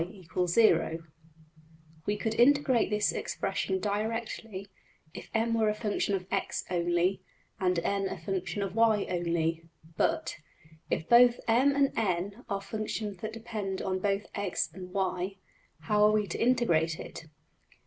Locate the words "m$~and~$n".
11.47-12.43